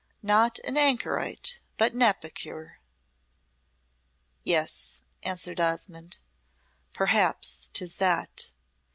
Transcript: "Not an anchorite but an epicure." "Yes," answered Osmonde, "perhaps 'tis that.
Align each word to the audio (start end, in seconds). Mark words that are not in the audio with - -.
"Not 0.23 0.57
an 0.63 0.77
anchorite 0.77 1.59
but 1.77 1.93
an 1.93 2.01
epicure." 2.01 2.79
"Yes," 4.41 5.03
answered 5.21 5.59
Osmonde, 5.59 6.17
"perhaps 6.91 7.69
'tis 7.71 7.97
that. 7.97 8.51